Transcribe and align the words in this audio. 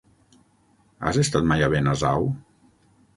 Has 1.09 1.19
estat 1.23 1.45
mai 1.51 1.61
a 1.65 1.69
Benasau? 1.73 2.25